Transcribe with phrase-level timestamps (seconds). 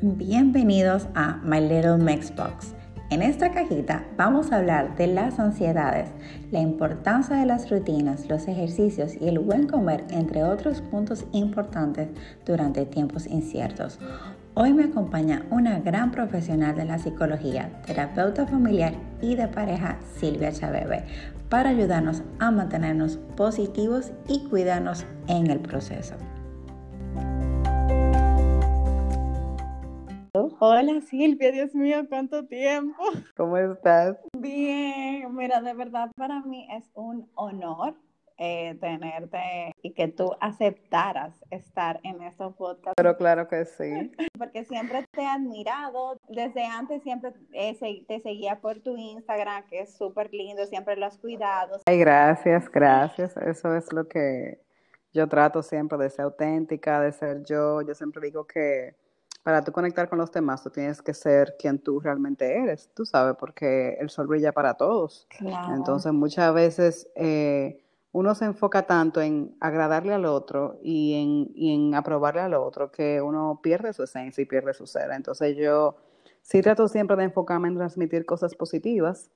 [0.00, 2.72] Bienvenidos a My Little Mix Box.
[3.10, 6.08] En esta cajita vamos a hablar de las ansiedades,
[6.52, 12.10] la importancia de las rutinas, los ejercicios y el buen comer, entre otros puntos importantes
[12.46, 13.98] durante tiempos inciertos.
[14.54, 20.52] Hoy me acompaña una gran profesional de la psicología, terapeuta familiar y de pareja, Silvia
[20.52, 21.06] Chabebe,
[21.48, 26.14] para ayudarnos a mantenernos positivos y cuidarnos en el proceso.
[30.60, 33.00] Hola Silvia, Dios mío, cuánto tiempo.
[33.36, 34.16] ¿Cómo estás?
[34.36, 37.94] Bien, mira, de verdad para mí es un honor
[38.38, 42.94] eh, tenerte y que tú aceptaras estar en estos podcasts.
[42.96, 44.10] Pero claro que sí.
[44.36, 49.82] Porque siempre te he admirado, desde antes siempre eh, te seguía por tu Instagram, que
[49.82, 51.78] es súper lindo, siempre lo has cuidado.
[51.86, 53.36] Ay, gracias, gracias.
[53.36, 54.60] Eso es lo que
[55.12, 57.80] yo trato siempre de ser auténtica, de ser yo.
[57.82, 58.96] Yo siempre digo que
[59.48, 63.06] para tú conectar con los demás, tú tienes que ser quien tú realmente eres, tú
[63.06, 65.26] sabes, porque el sol brilla para todos.
[65.74, 67.82] Entonces, muchas veces eh,
[68.12, 72.92] uno se enfoca tanto en agradarle al otro y en, y en aprobarle al otro
[72.92, 75.10] que uno pierde su esencia y pierde su ser.
[75.12, 75.96] Entonces, yo
[76.42, 79.30] sí trato siempre de enfocarme en transmitir cosas positivas,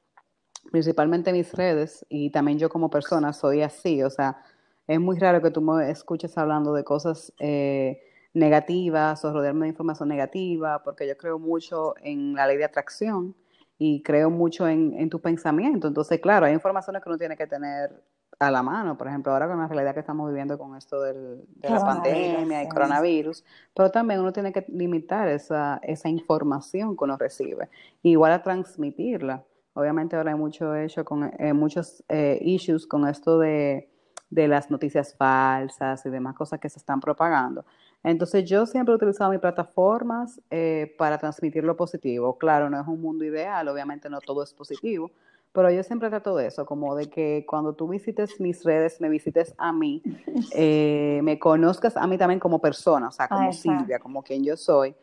[0.70, 4.44] principalmente en mis redes, y también yo como persona soy así, o sea,
[4.86, 7.32] es muy raro que tú me escuches hablando de cosas...
[7.38, 8.02] Eh,
[8.34, 13.34] negativas o rodearme de información negativa, porque yo creo mucho en la ley de atracción
[13.78, 15.88] y creo mucho en, tu pensamiento.
[15.88, 18.02] Entonces, claro, hay informaciones que uno tiene que tener
[18.38, 21.44] a la mano, por ejemplo, ahora con la realidad que estamos viviendo con esto del,
[21.56, 23.44] de la pandemia y coronavirus,
[23.74, 27.68] pero también uno tiene que limitar esa, esa información que uno recibe,
[28.02, 29.44] igual a transmitirla.
[29.74, 33.88] Obviamente ahora hay mucho hecho con eh, muchos eh, issues con esto de,
[34.30, 37.64] de las noticias falsas y demás cosas que se están propagando.
[38.04, 42.36] Entonces yo siempre he utilizado mis plataformas eh, para transmitir lo positivo.
[42.36, 45.12] Claro, no es un mundo ideal, obviamente no todo es positivo,
[45.52, 49.08] pero yo siempre trato de eso, como de que cuando tú visites mis redes, me
[49.08, 50.02] visites a mí,
[50.52, 54.56] eh, me conozcas a mí también como persona, o sea, como Silvia, como quien yo
[54.56, 54.96] soy,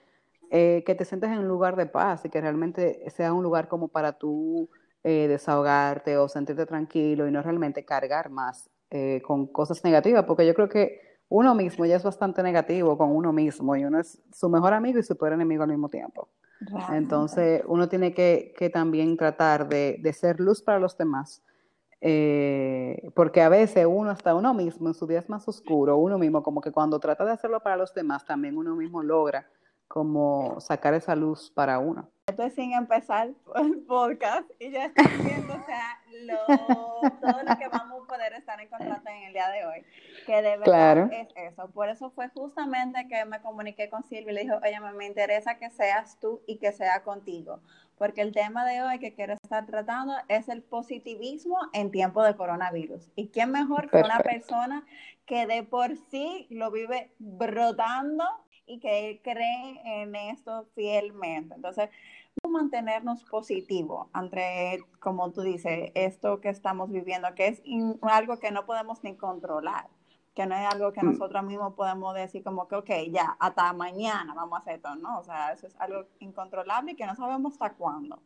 [0.51, 3.67] eh, que te sientes en un lugar de paz y que realmente sea un lugar
[3.67, 4.69] como para tú
[5.01, 8.69] desahogarte o sentirte tranquilo y no realmente cargar más
[9.23, 13.31] con cosas negativas, porque yo creo que uno mismo ya es bastante negativo con uno
[13.31, 16.27] mismo y uno es su mejor amigo y su peor enemigo al mismo tiempo.
[16.91, 21.41] Entonces, uno tiene que, también tratar de, ser luz para los demás,
[22.01, 26.17] eh, porque a veces uno, hasta uno mismo, en su día es más oscuro, uno
[26.17, 29.47] mismo, como que cuando trata de hacerlo para los demás, también uno mismo logra
[29.89, 32.09] como sacar esa luz para uno.
[32.27, 35.99] Esto es sin empezar el podcast y ya están viendo, o sea,
[37.19, 39.83] todo lo que vamos a poder estar encontrando en el día de hoy,
[40.27, 41.71] que de verdad es eso.
[41.71, 45.57] Por eso fue justamente que me comuniqué con Silvia y le dije, oye, me interesa
[45.57, 47.61] que seas tú y que sea contigo,
[47.97, 52.35] porque el tema de hoy que quiero estar tratando es el positivismo en tiempo de
[52.35, 53.09] coronavirus.
[53.15, 54.85] ¿Y quién mejor que una persona
[55.25, 58.23] que de por sí lo vive brotando
[58.69, 61.55] y que cree en esto fielmente.
[61.55, 61.89] Entonces,
[62.47, 67.61] mantenernos positivos ante, como tú dices, esto que estamos viviendo, que es
[68.03, 69.87] algo que no podemos ni controlar,
[70.35, 71.11] que no es algo que mm.
[71.11, 75.19] nosotros mismos podemos decir como que, ok, ya, hasta mañana vamos a hacer esto, ¿no?
[75.19, 78.21] O sea, eso es algo incontrolable y que no sabemos hasta cuándo.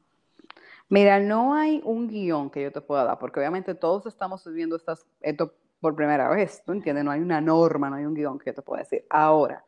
[0.90, 4.76] Mira, no hay un guion que yo te pueda dar, porque obviamente todos estamos viviendo
[4.76, 7.06] estas, esto por primera vez, ¿tú entiendes?
[7.06, 9.06] No hay una norma, no hay un guion que yo te pueda decir.
[9.10, 9.66] Ahora,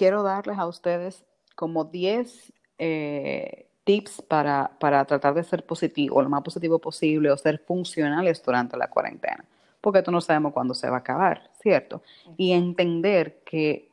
[0.00, 6.30] quiero darles a ustedes como 10 eh, tips para, para, tratar de ser positivo, lo
[6.30, 9.44] más positivo posible o ser funcionales durante la cuarentena,
[9.78, 12.02] porque tú no sabemos cuándo se va a acabar, ¿cierto?
[12.38, 13.90] Y entender que,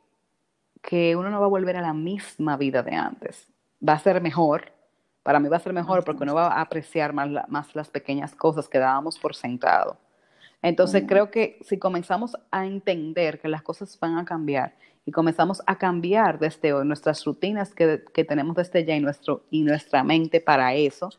[0.81, 3.45] que uno no va a volver a la misma vida de antes,
[3.85, 4.71] va a ser mejor,
[5.23, 8.33] para mí va a ser mejor porque uno va a apreciar más, más las pequeñas
[8.33, 9.97] cosas que dábamos por sentado.
[10.61, 14.73] Entonces creo que si comenzamos a entender que las cosas van a cambiar
[15.07, 19.63] y comenzamos a cambiar desde hoy nuestras rutinas que, tenemos desde ya y, nuestro, y
[19.63, 21.09] nuestra mente para eso,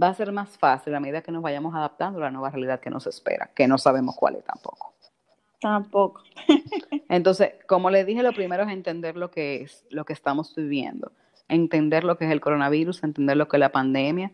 [0.00, 2.78] va a ser más fácil a medida que nos vayamos adaptando a la nueva realidad
[2.78, 4.94] que nos espera, que no sabemos cuál es tampoco.
[5.60, 6.22] Tampoco.
[7.08, 11.10] Entonces, como le dije, lo primero es entender lo que es, lo que estamos viviendo,
[11.48, 14.30] entender lo que es el coronavirus, entender lo que es la pandemia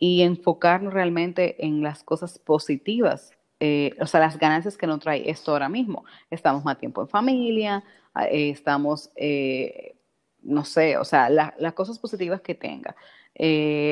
[0.00, 5.28] y enfocarnos realmente en las cosas positivas eh, o sea, las ganancias que nos trae
[5.28, 6.04] esto ahora mismo.
[6.30, 7.82] Estamos más tiempo en familia,
[8.14, 9.96] ah, eh, estamos, eh,
[10.42, 12.94] no sé, o sea, las cosas positivas que tenga.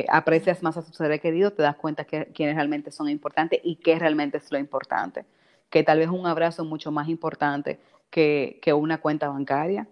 [0.08, 3.76] aprecias más a tu ser querido, te das cuenta que quiénes realmente son importantes y
[3.76, 5.24] qué realmente es lo importante.
[5.70, 7.80] Que tal vez un abrazo es mucho más importante
[8.10, 9.88] que, que una cuenta bancaria,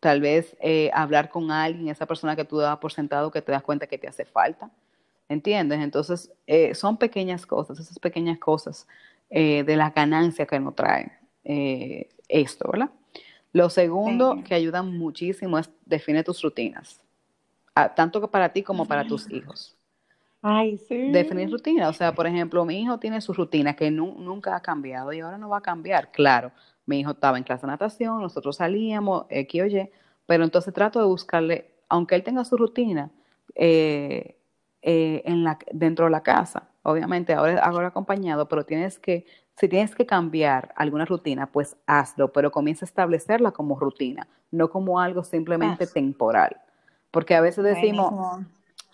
[0.00, 0.56] tal vez
[0.92, 3.98] hablar con alguien, esa persona que tú das por sentado que te das cuenta que
[3.98, 4.70] te hace falta.
[5.30, 5.78] ¿Entiendes?
[5.78, 8.88] Entonces, eh, son pequeñas cosas, esas pequeñas cosas
[9.30, 11.12] eh, de la ganancia que nos trae
[12.28, 12.90] esto, ¿verdad?
[13.52, 17.00] Lo segundo que ayuda muchísimo es define tus rutinas,
[17.76, 19.76] ah, tanto para ti como para tus hijos.
[20.42, 21.10] Ay, sí.
[21.10, 21.88] Definir rutina.
[21.88, 25.38] O sea, por ejemplo, mi hijo tiene su rutina que nunca ha cambiado y ahora
[25.38, 26.10] no va a cambiar.
[26.10, 26.50] Claro,
[26.86, 29.90] mi hijo estaba en clase de natación, nosotros salíamos, X o Y,
[30.26, 33.10] pero entonces trato de buscarle, aunque él tenga su rutina
[33.54, 34.36] eh,
[34.82, 39.68] eh, en la, dentro de la casa, obviamente ahora, ahora acompañado, pero tienes que, si
[39.68, 45.00] tienes que cambiar alguna rutina, pues hazlo, pero comienza a establecerla como rutina, no como
[45.00, 46.56] algo simplemente temporal.
[47.10, 48.40] Porque a veces decimos,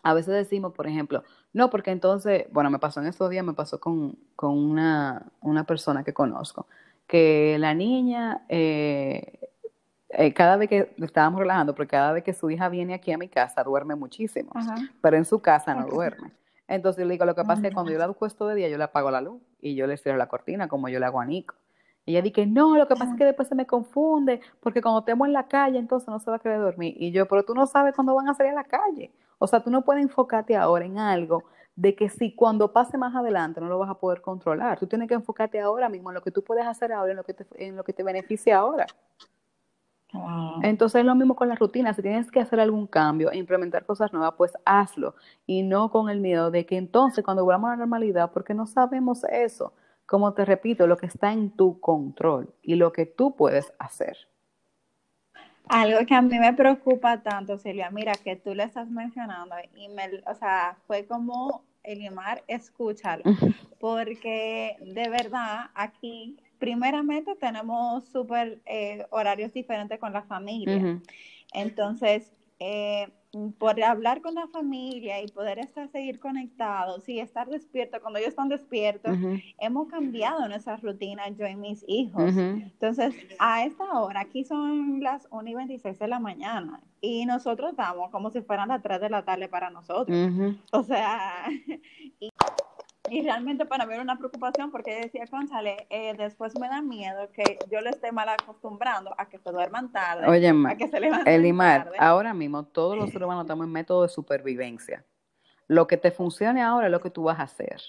[0.03, 1.23] a veces decimos, por ejemplo,
[1.53, 5.31] no, porque entonces, bueno, me pasó en estos días, me pasó con, una,
[5.67, 6.67] persona que conozco,
[7.07, 9.51] que la niña, eh,
[10.11, 13.19] eh, cada vez que estábamos relajando, porque cada vez que su hija viene aquí a
[13.19, 14.53] mi casa, duerme muchísimo,
[15.01, 16.33] pero en su casa no duerme.
[16.69, 18.69] Entonces yo le digo, lo que pasa es que cuando yo la acuesto de día,
[18.69, 21.21] yo le apago la luz y yo le cierro la cortina, como yo le hago
[21.21, 21.55] a Nico.
[22.05, 25.01] Y ella dice, no, lo que pasa es que después se me confunde, porque cuando
[25.01, 26.95] estemos en la calle, entonces no se va a querer dormir.
[26.99, 29.13] Y yo, pero tú no sabes cuándo van a salir a la calle.
[29.39, 31.45] O sea, tú no puedes enfocarte ahora en algo
[31.75, 34.79] de que si cuando pase más adelante no lo vas a poder controlar.
[34.79, 37.25] Tú tienes que enfocarte ahora mismo en lo que tú puedes hacer ahora, en lo
[37.25, 38.87] que te, en lo que te beneficia ahora.
[40.63, 41.93] Entonces es lo mismo con la rutina.
[41.95, 45.15] Si tienes que hacer algún cambio, implementar cosas nuevas, pues hazlo.
[45.47, 48.67] Y no con el miedo de que entonces cuando volvamos a la normalidad, porque no
[48.67, 49.73] sabemos eso,
[50.07, 54.17] como te repito, lo que está en tu control y lo que tú puedes hacer.
[55.69, 59.89] Algo que a mí me preocupa tanto, Celia, mira, que tú le estás mencionando y
[59.89, 63.23] me, o sea, fue como Elimar, escúchalo,
[63.79, 71.01] porque de verdad aquí, primeramente tenemos súper eh, horarios diferentes con la familia.
[71.53, 73.09] Entonces, eh,
[73.59, 78.31] por hablar con la familia y poder estar, seguir conectados y estar despiertos, cuando ellos
[78.31, 79.17] están despiertos,
[79.59, 82.35] hemos cambiado nuestra rutina, yo y mis hijos.
[82.35, 87.71] Entonces, a esta hora, aquí son las 1 y 26 de la mañana y nosotros
[87.71, 90.17] estamos como si fueran las 3 de la tarde para nosotros.
[90.73, 91.45] O sea,
[93.11, 97.31] y, realmente para mí era una preocupación porque decía, González, eh, después me da miedo
[97.33, 101.01] que yo le esté mal acostumbrando a que se duerman tarde, Oye, a que se
[101.01, 105.05] levanten Elimar, ahora mismo todos los seres humanos estamos en método de supervivencia.
[105.69, 107.81] Lo que te funcione ahora es lo que tú vas a hacer.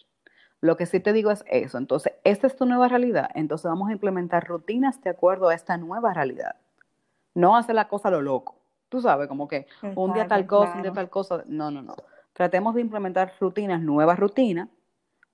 [0.60, 1.78] Lo que sí te digo es eso.
[1.78, 3.30] Entonces, esta es tu nueva realidad.
[3.36, 6.56] Entonces vamos a implementar rutinas de acuerdo a esta nueva realidad.
[7.36, 8.56] No hacer la cosa a lo loco.
[8.90, 11.44] Tú sabes, como que un día tal cosa, un día tal cosa.
[11.46, 11.96] No, no, no.
[12.34, 14.70] Tratemos de implementar rutinas, nuevas rutinas,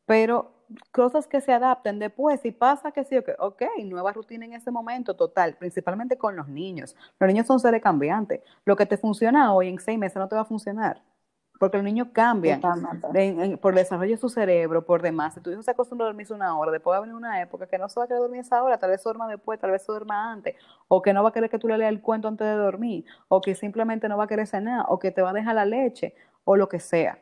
[0.06, 0.52] pero
[0.92, 4.72] cosas que se adapten después, si pasa que sí, okay, ok, nueva rutina en ese
[4.72, 6.96] momento, total, principalmente con los niños.
[7.20, 8.42] Los niños son seres cambiantes.
[8.66, 11.02] Lo que te funciona hoy en seis meses no te va a funcionar.
[11.60, 12.60] Porque los niños cambian
[13.62, 15.36] por el desarrollo de su cerebro, por demás.
[15.36, 17.68] Si tu hijo se acostumbra a dormirse una hora, después va a venir una época
[17.68, 19.86] que no se va a querer dormir esa hora, tal vez duerma después, tal vez
[19.86, 20.56] duerma antes,
[20.90, 23.06] o que no va a querer que tú le leas el cuento antes de dormir,
[23.30, 25.66] o que simplemente no va a querer cenar, o que te va a dejar la
[25.66, 27.20] leche, o lo que sea.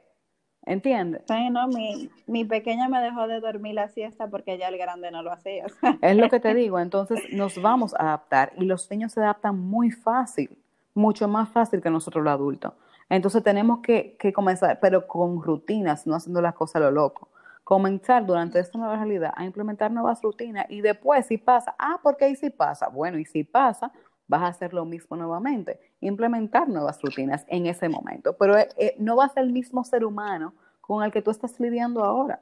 [0.64, 1.24] ¿Entiendes?
[1.28, 5.10] Sí, no, mi, mi, pequeña me dejó de dormir la siesta porque ya el grande
[5.10, 5.66] no lo hacía.
[6.02, 9.58] Es lo que te digo, entonces nos vamos a adaptar y los niños se adaptan
[9.58, 10.56] muy fácil,
[10.94, 12.74] mucho más fácil que nosotros los adultos.
[13.10, 17.30] Entonces tenemos que, que comenzar, pero con rutinas, no haciendo las cosas a lo loco.
[17.64, 22.26] Comenzar durante esta nueva realidad a implementar nuevas rutinas y después si pasa, ah, porque
[22.26, 22.88] ahí sí pasa.
[22.88, 23.92] Bueno, y si pasa,
[24.32, 28.96] vas a hacer lo mismo nuevamente, implementar nuevas rutinas en ese momento, pero eh, eh,
[28.98, 32.42] no va a ser el mismo ser humano con el que tú estás lidiando ahora,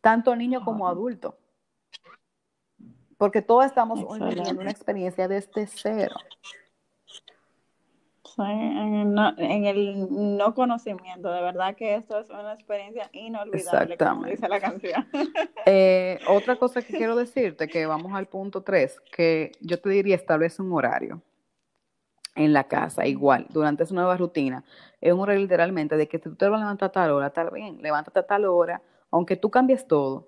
[0.00, 1.36] tanto niño como adulto,
[3.18, 6.14] porque todos estamos viviendo una experiencia desde cero
[8.38, 11.30] en, el no conocimiento.
[11.30, 15.06] De verdad que esto es una experiencia inolvidable, como dice la canción.
[15.68, 20.14] Eh, otra cosa que quiero decirte, que vamos al punto 3, que yo te diría
[20.14, 21.20] establece un horario
[22.36, 24.62] en la casa, igual, durante esa nueva rutina.
[25.00, 27.50] Es un horario literalmente de que tú te vas a levantar a tal hora, tal
[27.50, 30.26] bien, levántate a tal hora, aunque tú cambies todo,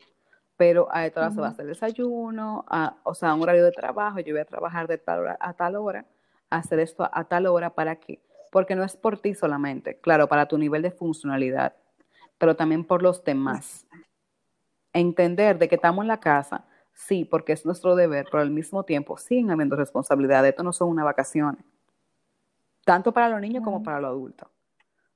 [0.57, 2.65] pero a esta hora se va a hacer desayuno,
[3.05, 5.77] o sea, un horario de trabajo, yo voy a trabajar de tal hora a tal
[5.77, 6.05] hora,
[6.50, 8.21] hacer esto a, tal hora para qué?
[8.50, 11.75] Porque no es por ti solamente, claro, para tu nivel de funcionalidad,
[12.38, 13.87] pero también por los demás.
[14.93, 16.64] Entender de que estamos en la casa,
[16.95, 20.50] sí, porque es nuestro deber, pero al mismo tiempo siguen habiendo responsabilidades.
[20.50, 21.62] Esto no son unas vacaciones,
[22.85, 24.49] tanto para los niños como para los adultos.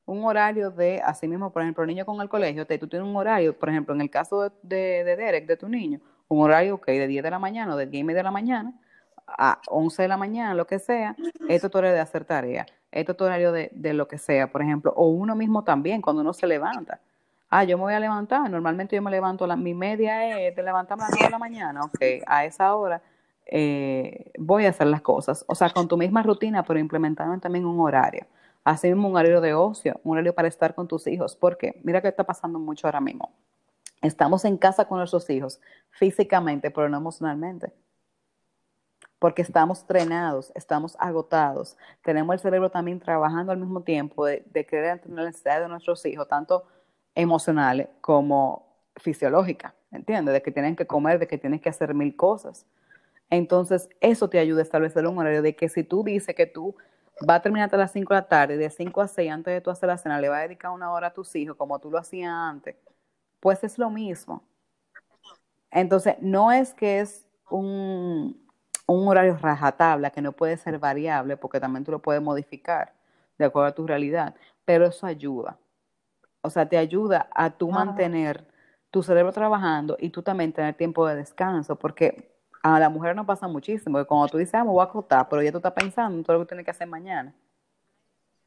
[0.05, 3.17] Un horario de, así mismo, por ejemplo, el niño con el colegio, tú tienes un
[3.17, 6.87] horario, por ejemplo, en el caso de, de, Derek, de tu niño, un horario, ok,
[6.89, 8.82] de 10 de la mañana o de 10 y media de la mañana
[9.26, 11.17] a 11 de la mañana, lo que sea,
[11.49, 14.19] esto es tu horario de hacer tarea, esto es tu horario de, de lo que
[14.19, 17.00] sea, por ejemplo, o uno mismo también, cuando uno se levanta.
[17.50, 20.62] Ah, yo me voy a levantar, normalmente yo me levanto, la, mi media es de
[20.62, 23.02] levantarme a las 9 de la mañana, ok, a esa hora
[23.47, 25.45] eh, voy a hacer las cosas.
[25.47, 28.26] O sea, con tu misma rutina, pero implementando también un horario.
[28.64, 31.37] Así mismo un horario de ocio, un horario para estar con tus hijos.
[31.37, 33.31] Porque mira que está pasando mucho ahora mismo.
[34.00, 35.61] Estamos en casa con nuestros hijos,
[35.91, 37.73] físicamente, pero no emocionalmente.
[39.23, 41.76] Porque estamos trenados, estamos agotados.
[42.02, 45.69] Tenemos el cerebro también trabajando al mismo tiempo de, de querer tener la necesidad de
[45.69, 46.64] nuestros hijos, tanto
[47.14, 50.35] emocionales como fisiológicas, ¿entiendes?
[50.35, 52.67] De que tienen que comer, de que tienen que hacer mil cosas.
[53.31, 56.75] Entonces, eso te ayuda a establecer un horario de que si tú dices que tú
[57.21, 59.61] vas a terminar a las 5 de la tarde, de 5 a 6 antes de
[59.61, 61.93] tú hacer la cena, le vas a dedicar una hora a tus hijos como tú
[61.93, 62.75] lo hacías antes,
[63.38, 64.43] pues es lo mismo.
[65.71, 68.42] Entonces, no es que es un,
[68.93, 72.93] un horario rajatabla que no puede ser variable, porque también tú lo puedes modificar
[73.39, 74.35] de acuerdo a tu realidad,
[74.65, 75.59] pero eso ayuda.
[76.43, 78.47] O sea, te ayuda a tú mantener
[78.91, 82.33] tu cerebro trabajando y tú también tener tiempo de descanso, porque
[82.63, 85.29] a la mujer no pasa muchísimo, porque cuando tú dices, ah, me voy a acostar,
[85.29, 87.35] pero ya tú estás pensando en todo lo que tienes que hacer mañana.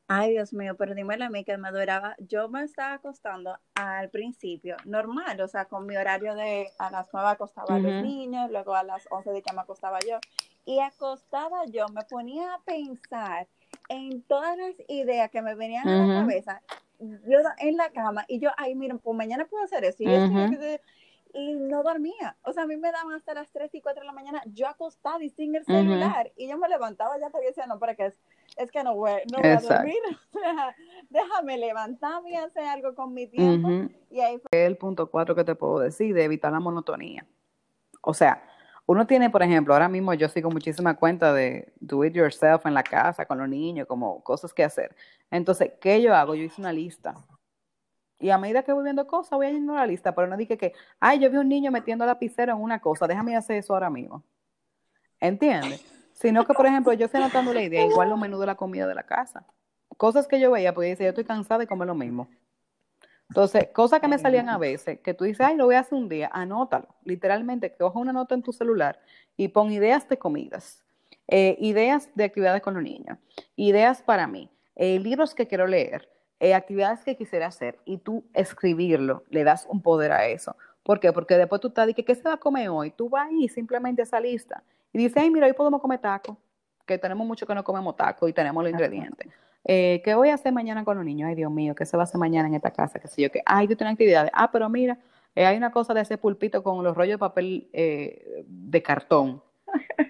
[0.07, 2.15] Ay, Dios mío, pero dímelo a mí que me duraba.
[2.19, 7.07] Yo me estaba acostando al principio, normal, o sea, con mi horario de a las
[7.11, 10.19] 9 acostaba a los niños, luego a las 11 de que me acostaba yo.
[10.63, 13.47] Y acostada yo, me ponía a pensar
[13.89, 16.61] en todas las ideas que me venían a la cabeza,
[16.99, 20.03] yo en la cama, y yo, ay, miren, pues mañana puedo hacer eso.
[20.03, 20.07] Y
[21.35, 22.37] y no dormía.
[22.43, 24.67] O sea, a mí me daban hasta las 3 y 4 de la mañana, yo
[24.67, 26.31] acostada y sin el celular.
[26.37, 28.15] Y yo me levantaba ya porque decía, no, para qué es,
[28.57, 29.95] es que no voy, no voy a dormir.
[30.35, 30.75] O sea,
[31.09, 33.89] déjame levantarme y hacer algo con mi tiempo.
[34.11, 34.65] Y ahí fue.
[34.65, 37.25] El punto 4 que te puedo decir, de evitar la monotonía.
[38.01, 38.43] O sea,
[38.85, 42.73] uno tiene, por ejemplo, ahora mismo yo sigo muchísima cuenta de do it yourself en
[42.73, 44.93] la casa, con los niños, como cosas que hacer.
[45.31, 46.35] Entonces, ¿qué yo hago?
[46.35, 47.15] Yo hice una lista
[48.19, 50.73] y a medida que voy viendo cosas, voy añadiendo la lista, pero no dije que,
[50.99, 54.23] ay, yo vi un niño metiendo lapicero en una cosa, déjame hacer eso ahora mismo.
[55.19, 55.85] ¿Entiendes?
[56.15, 58.87] Sino que, por ejemplo, yo estoy anotando la idea, igual los menús de la comida
[58.87, 59.45] de la casa.
[59.97, 62.29] Cosas que yo veía, porque dice, yo estoy cansada de comer lo mismo.
[63.29, 65.97] Entonces, cosas que me salían a veces, que tú dices, ay, lo voy a hacer
[65.97, 66.87] un día, anótalo.
[67.03, 68.99] Literalmente, que coja una nota en tu celular
[69.35, 70.83] y pon ideas de comidas,
[71.27, 73.17] eh, ideas de actividades con los niños,
[73.55, 78.23] ideas para mí, eh, libros que quiero leer, eh, actividades que quisiera hacer y tú
[78.33, 80.55] escribirlo, le das un poder a eso.
[80.85, 81.11] ¿Por qué?
[81.11, 82.91] Porque después tú estás, que ¿qué se va a comer hoy?
[82.91, 84.61] Tú vas ahí simplemente a esa lista
[84.93, 86.37] y dices, ay, mira, hoy podemos comer taco,
[86.85, 89.33] que tenemos mucho que no comemos taco y tenemos los ingredientes.
[89.63, 91.27] Eh, ¿Qué voy a hacer mañana con los niños?
[91.27, 92.99] Ay, Dios mío, ¿qué se va a hacer mañana en esta casa?
[92.99, 93.31] ¿Qué sé yo?
[93.31, 94.29] que Ay, yo tengo actividades.
[94.31, 94.99] Ah, pero mira,
[95.33, 99.41] eh, hay una cosa de ese pulpito con los rollos de papel de cartón.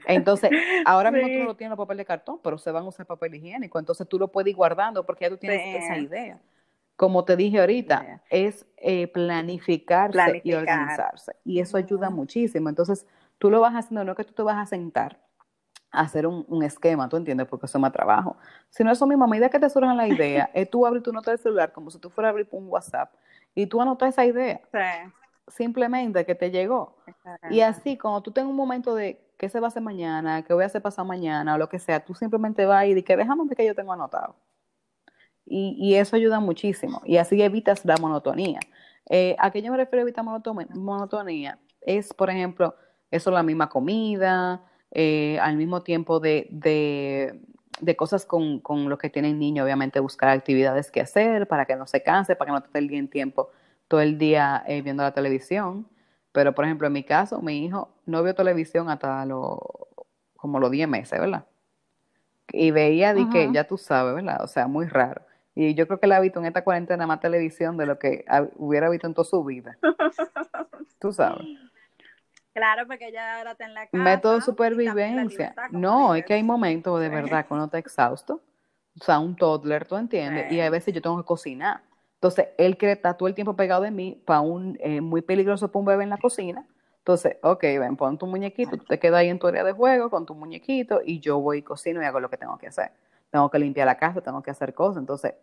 [0.08, 0.50] Entonces,
[0.86, 3.06] ahora mismo tú no lo tienes en papel de cartón, pero se van a usar
[3.06, 3.80] papel higiénico.
[3.80, 6.38] Entonces tú lo puedes ir guardando porque ya tú tienes esa idea.
[6.96, 11.36] Como te dije ahorita, es eh, planificarse y organizarse.
[11.44, 12.70] Y eso ayuda muchísimo.
[12.70, 13.06] Entonces,
[13.38, 15.20] tú lo vas haciendo, no es que tú te vas a sentar
[15.92, 17.48] a hacer un, esquema, ¿tú entiendes?
[17.48, 18.38] Porque eso es más trabajo.
[18.70, 21.32] Sino eso mismo, a medida que te surjan la idea, es tú abrir tu nota
[21.32, 23.14] de celular como si tú fueras a abrir un WhatsApp
[23.54, 24.62] y tú anotas esa idea.
[25.48, 26.98] Simplemente que te llegó.
[27.50, 30.54] Y así, cuando tú tengas un momento de qué se va a hacer mañana, qué
[30.54, 33.18] voy a hacer pasado mañana o lo que sea, tú simplemente vas y dices que
[33.18, 34.36] déjame ver que yo tengo anotado.
[35.46, 38.60] Y, y, eso ayuda muchísimo y así evitas la monotonía.
[39.10, 41.60] Eh, ¿A qué yo me refiero a evitar monotonía?
[41.82, 42.76] Es, por ejemplo,
[43.12, 47.42] eso la misma comida, eh, al mismo tiempo de, de,
[47.80, 51.76] de cosas con, con los que tienen niños, obviamente buscar actividades que hacer para que
[51.76, 53.52] no se canse, para que no te el día en tiempo
[53.88, 55.88] todo el día eh, viendo la televisión.
[56.32, 59.60] Pero, por ejemplo, en mi caso, mi hijo no vio televisión hasta los,
[60.36, 61.46] como los 10 meses, ¿verdad?
[62.52, 64.44] Y veía de que, ya tú sabes, ¿verdad?
[64.44, 65.22] O sea, muy raro.
[65.56, 68.26] Y yo creo que él ha visto en esta cuarentena más televisión de lo que
[68.58, 69.78] hubiera visto en toda su vida.
[71.00, 71.46] tú sabes.
[72.54, 73.98] Claro, porque ya ahora está en la casa.
[73.98, 75.56] Método de supervivencia.
[75.72, 78.42] No, es que hay momentos de verdad cuando está exhausto.
[79.00, 80.52] O sea, un toddler, ¿tú entiendes?
[80.52, 81.82] Y a veces yo tengo que cocinar.
[82.16, 85.68] Entonces, él quiere estar todo el tiempo pegado de mí para un eh, muy peligroso
[85.68, 86.66] para un bebé en la cocina.
[87.00, 90.10] Entonces, ok, ven, pon tu muñequito, tú te quedas ahí en tu área de juego
[90.10, 92.92] con tu muñequito y yo voy y cocino y hago lo que tengo que hacer.
[93.32, 95.02] Tengo que limpiar la casa, tengo que hacer cosas.
[95.02, 95.34] Entonces,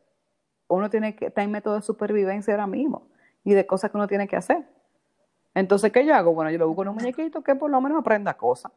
[0.69, 3.09] uno tiene que estar en método de supervivencia ahora mismo
[3.45, 4.65] y de cosas que uno tiene que hacer.
[5.55, 6.33] Entonces, ¿qué yo hago?
[6.33, 8.73] Bueno, yo lo busco en un muñequito que por lo menos aprenda cosas.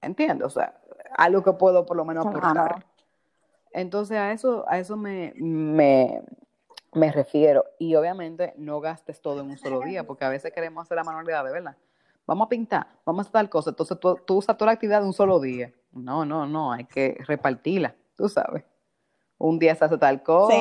[0.00, 0.46] ¿Entiendes?
[0.46, 0.80] O sea,
[1.16, 2.84] algo que puedo por lo menos aportar.
[3.72, 6.22] Entonces, a eso, a eso me, me,
[6.92, 7.64] me refiero.
[7.78, 11.04] Y obviamente no gastes todo en un solo día, porque a veces queremos hacer la
[11.04, 11.76] manualidad, de verdad.
[12.26, 13.70] vamos a pintar, vamos a hacer tal cosa.
[13.70, 15.72] Entonces tú, tú usas toda la actividad de un solo día.
[15.92, 18.62] No, no, no, hay que repartirla, tú sabes.
[19.36, 20.54] Un día se hace tal cosa,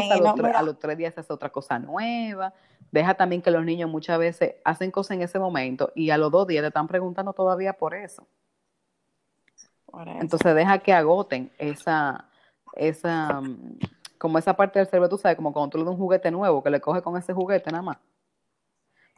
[0.56, 2.56] a, los tres días se hace otra cosa nueva.
[2.92, 6.32] Deja también que los niños muchas veces hacen cosas en ese momento y a los
[6.32, 8.26] dos días te están preguntando todavía por eso.
[10.20, 12.26] Entonces deja que agoten esa,
[12.74, 13.78] esa, mm,
[14.18, 16.64] como esa parte del cerebro, tú sabes, como cuando tú le das un juguete nuevo,
[16.64, 17.98] que le coge con ese juguete nada más.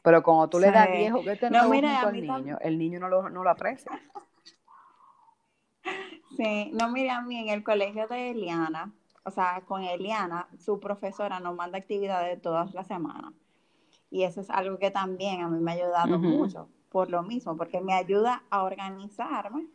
[0.04, 3.42] Pero cuando tú le das 10 juguetes nuevos al niño, el niño no lo, no
[3.42, 3.92] lo aprecia.
[6.36, 8.92] Sí, no, mire, a mí en el colegio de Eliana,
[9.24, 13.34] o sea, con Eliana, su profesora nos manda actividades todas las semanas.
[14.10, 17.58] Y eso es algo que también a mí me ha ayudado mucho, por lo mismo,
[17.58, 19.68] porque me ayuda a organizarme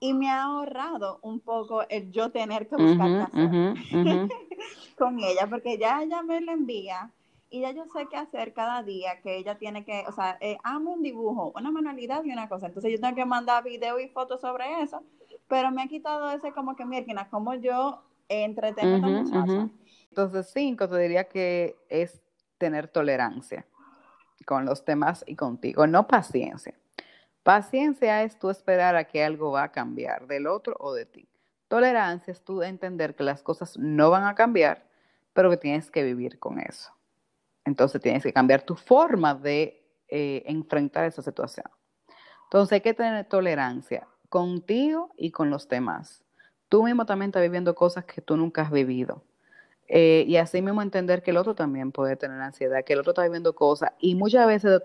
[0.00, 3.30] y me ha ahorrado un poco el yo tener que buscar
[4.98, 7.12] con ella, porque ya ella me la envía
[7.50, 10.58] y ya yo sé qué hacer cada día, que ella tiene que, o sea, eh,
[10.62, 14.08] amo un dibujo, una manualidad y una cosa, entonces yo tengo que mandar video y
[14.08, 15.02] fotos sobre eso,
[15.48, 19.68] pero me ha quitado ese como que, mira, como yo entretengo a muchacha.
[20.10, 22.22] Entonces, cinco, te diría que es
[22.58, 23.66] tener tolerancia
[24.46, 26.74] con los temas y contigo, no paciencia.
[27.42, 31.28] Paciencia es tú esperar a que algo va a cambiar del otro o de ti.
[31.68, 34.86] Tolerancia es tú entender que las cosas no van a cambiar,
[35.32, 36.92] pero que tienes que vivir con eso.
[37.64, 41.66] Entonces tienes que cambiar tu forma de eh, enfrentar esa situación.
[42.44, 46.24] Entonces hay que tener tolerancia contigo y con los demás.
[46.68, 49.22] Tú mismo también estás viviendo cosas que tú nunca has vivido.
[49.88, 53.12] Eh, y así mismo entender que el otro también puede tener ansiedad, que el otro
[53.12, 54.82] está viviendo cosas y muchas veces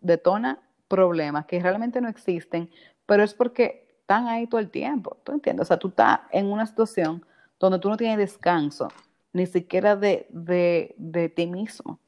[0.00, 0.58] detona
[0.88, 2.70] problemas que realmente no existen,
[3.06, 5.62] pero es porque están ahí todo el tiempo, ¿tú entiendes?
[5.62, 7.24] O sea, tú estás en una situación
[7.58, 8.88] donde tú no tienes descanso,
[9.32, 11.98] ni siquiera de, de, ti mismo.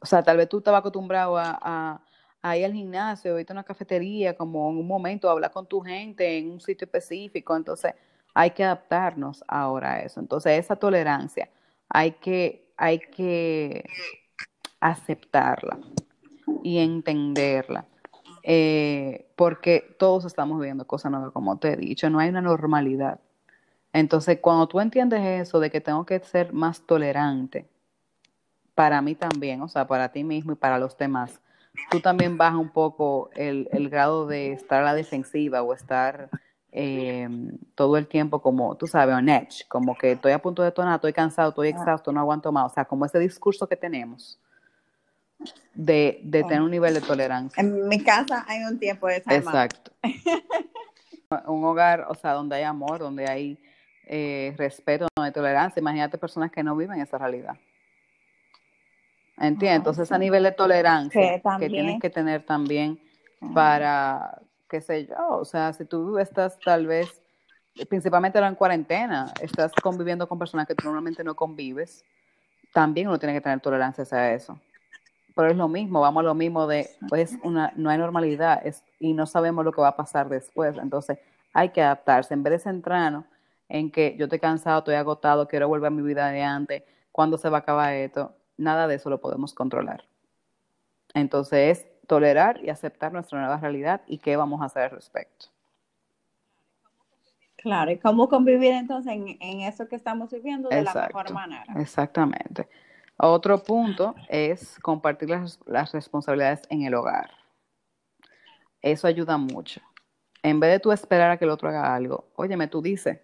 [0.00, 2.00] O sea, tal vez tú estabas acostumbrado a,
[2.42, 6.38] ir al gimnasio, irte a una cafetería, como en un momento, hablar con tu gente
[6.38, 7.94] en un sitio específico, entonces
[8.34, 10.20] hay que adaptarnos ahora a eso.
[10.20, 11.48] Entonces, esa tolerancia
[11.88, 13.84] hay que, hay que
[14.80, 15.78] aceptarla
[16.62, 17.86] y entenderla.
[18.44, 23.20] Eh, porque todos estamos viviendo cosas nuevas, como te he dicho, no hay una normalidad.
[23.92, 27.68] Entonces, cuando tú entiendes eso de que tengo que ser más tolerante,
[28.74, 31.40] para mí también, o sea, para ti mismo y para los demás,
[31.90, 36.28] tú también bajas un poco el, grado de estar a la defensiva o estar
[36.70, 37.28] eh,
[37.74, 40.96] todo el tiempo como, tú sabes, on edge, como que estoy a punto de tonar,
[40.96, 44.38] estoy cansado, estoy exhausto, no aguanto más, o sea, como ese discurso que tenemos
[45.74, 47.60] de, de tener un nivel de tolerancia.
[47.60, 49.92] En mi casa hay un tiempo de esa Exacto.
[51.46, 53.58] un hogar, o sea, donde hay amor, donde hay
[54.06, 55.80] eh, respeto, donde hay tolerancia.
[55.80, 57.56] Imagínate personas que no viven esa realidad.
[59.42, 59.76] ¿Entiendes?
[59.76, 62.98] Entonces, a nivel de tolerancia que, tienes que tener también
[63.52, 67.20] para, qué sé yo, o sea, si tú estás tal vez,
[67.88, 72.04] principalmente en cuarentena, estás conviviendo con personas que tú normalmente no convives,
[72.72, 74.58] también uno tiene que tener tolerancia hacia eso
[75.34, 78.84] pero es lo mismo, vamos a lo mismo de, pues, una, no hay normalidad es,
[78.98, 80.76] y no sabemos lo que va a pasar después.
[80.76, 81.18] Entonces,
[81.52, 82.34] hay que adaptarse.
[82.34, 83.24] En vez de centrarnos
[83.68, 87.38] en que yo estoy cansado, estoy agotado, quiero volver a mi vida de antes, ¿cuándo
[87.38, 88.34] se va a acabar esto?
[88.56, 90.04] Nada de eso lo podemos controlar.
[91.14, 95.46] Entonces, es tolerar y aceptar nuestra nueva realidad y qué vamos a hacer al respecto.
[97.56, 101.64] Claro, y cómo convivir entonces en, eso que estamos viviendo de la mejor manera.
[101.76, 102.68] Exactamente.
[103.16, 107.30] Otro punto es compartir las, responsabilidades en el hogar.
[108.80, 109.80] Eso ayuda mucho.
[110.42, 113.20] En vez de tú esperar a que el otro haga algo, óyeme, tú dices,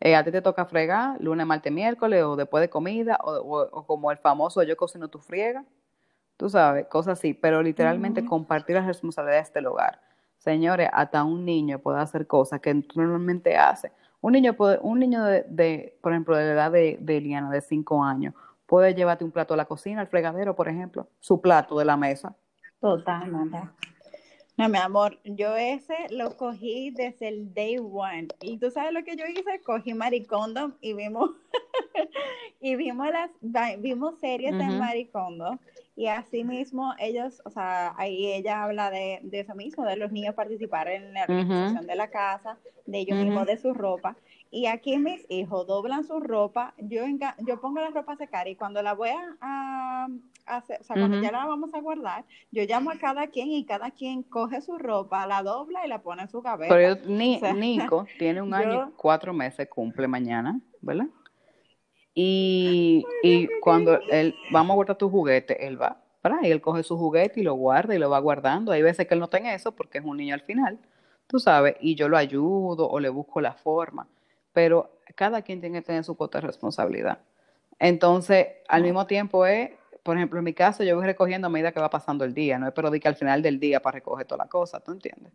[0.00, 4.10] eh, a ti te toca fregar lunes, martes, miércoles, o después de comida, o, como
[4.10, 5.64] el famoso yo cocino, tú friega.
[6.36, 10.00] Tú sabes, cosas así, pero literalmente compartir las responsabilidades del hogar.
[10.38, 13.90] Señores, hasta un niño puede hacer cosas que tú normalmente haces.
[14.20, 17.60] Un niño, puede, un niño de, por ejemplo, de la edad de, de Eliana, de
[17.60, 18.34] 5 años,
[18.68, 21.96] Puedes llevarte un plato a la cocina, al fregadero, por ejemplo, su plato de la
[21.96, 22.36] mesa.
[22.78, 23.58] Totalmente.
[24.58, 28.26] No, mi amor, yo ese lo cogí desde el day one.
[28.40, 31.30] Y tú sabes lo que yo hice, cogí Maricondo y vimos
[32.60, 33.30] y vimos las
[33.80, 35.60] vimos series de Maricondo
[35.94, 40.34] y así mismo ellos, o sea, ahí ella habla de, eso mismo, de los niños
[40.34, 44.16] participar en la organización de la casa, de ellos mismos, de su ropa.
[44.50, 47.02] Y aquí mis hijos doblan su ropa, yo,
[47.46, 50.08] yo pongo la ropa a secar y cuando la voy a,
[50.46, 53.66] hacer, o sea, cuando ya la vamos a guardar, yo llamo a cada quien y
[53.66, 56.74] cada quien coge su ropa, la dobla y la pone en su cabeza.
[56.74, 61.08] Pero ni, Nico tiene un año y cuatro meses, cumple mañana, ¿verdad?
[62.14, 66.02] Y, y cuando él, vamos a guardar tu juguete, él va
[66.42, 68.72] y él coge su juguete y lo guarda y lo va guardando.
[68.72, 70.78] Hay veces que él no tiene eso porque es un niño al final,
[71.26, 74.06] tú sabes, y yo lo ayudo o le busco la forma,
[74.58, 77.20] pero cada quien tiene que tener su cuota de responsabilidad.
[77.78, 79.70] Entonces, al mismo tiempo es,
[80.02, 82.58] por ejemplo, en mi caso, yo voy recogiendo a medida que va pasando el día,
[82.58, 84.90] no es pero de que al final del día para recoger toda la cosa, ¿tú
[84.90, 85.32] entiendes?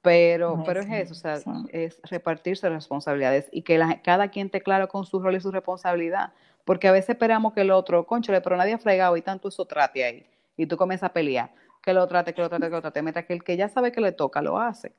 [0.00, 1.38] Pero, pero es eso, o sea,
[1.72, 6.32] es repartirse responsabilidades y que cada quien esté claro con su rol y su responsabilidad.
[6.64, 9.66] Porque a veces esperamos que el otro, conchole, pero nadie ha fregado y tanto eso
[9.66, 10.26] trate ahí.
[10.56, 11.52] Y tú comienzas a pelear.
[11.82, 13.02] Que lo trate, que lo trate, que lo trate.
[13.02, 14.94] Mientras que el que ya sabe que le toca, lo hace.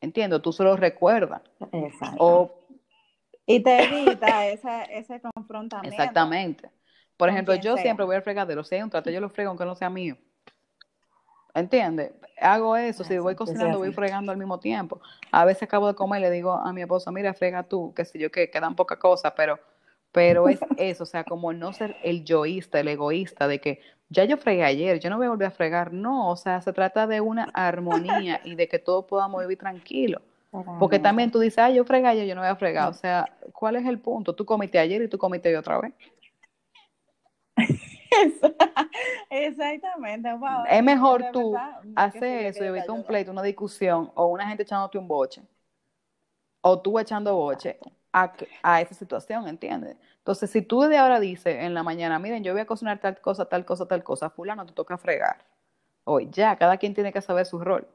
[0.00, 1.42] Entiendo, tú solo recuerdas.
[1.70, 2.57] Exacto.
[3.48, 5.96] Y te evita esa, ese confrontamiento.
[5.96, 6.70] Exactamente.
[7.16, 8.62] Por ejemplo, yo siempre voy al fregadero.
[8.70, 10.16] Hay un trato, yo lo frego aunque no sea mío.
[11.54, 12.12] ¿Entiendes?
[12.40, 15.00] Hago eso, si voy cocinando, voy fregando al mismo tiempo.
[15.32, 18.04] A veces acabo de comer y le digo a mi esposa, mira, frega tú, que
[18.04, 19.58] si yo que quedan poca cosa, pero,
[20.12, 24.24] pero es eso, o sea, como no ser el yoísta, el egoísta, de que ya
[24.24, 25.92] yo fregué ayer, yo no voy a volver a fregar.
[25.92, 30.22] No, o sea, se trata de una armonía y de que todos podamos vivir tranquilos.
[30.78, 32.88] Porque también tú dices, ah, yo fregué ayer, yo no voy a fregar.
[32.88, 34.34] O sea, ¿cuál es el punto?
[34.34, 35.92] Tú comiste ayer y tú comiste otra vez.
[39.30, 40.28] Exactamente.
[40.70, 41.54] es mejor tú
[41.94, 45.42] hacer eso y evitar un pleito, una discusión o una gente echándote un boche
[46.60, 47.78] o tú echando boche
[48.12, 48.32] a,
[48.62, 49.96] a esa situación, ¿entiendes?
[50.18, 53.20] Entonces, si tú de ahora dices en la mañana, miren, yo voy a cocinar tal
[53.20, 55.44] cosa, tal cosa, tal cosa, fulano, te toca fregar.
[56.04, 57.86] Hoy ya, cada quien tiene que saber su rol.